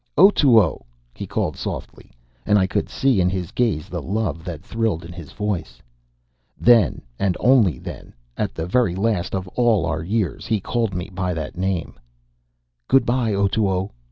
[0.17, 0.79] "Otoo!"
[1.13, 2.09] he called softly.
[2.43, 5.79] And I could see in his gaze the love that thrilled in his voice.
[6.59, 7.79] Then, and then only,
[8.35, 11.99] at the very last of all our years, he called me by that name.
[12.87, 13.89] "Good by, Otoo!"